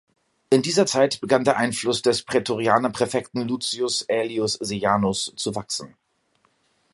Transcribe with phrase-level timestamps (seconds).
[0.49, 5.93] In dieser Zeit begann der Einfluss des Prätorianerpräfekten Lucius Aelius Seianus zu wachsen.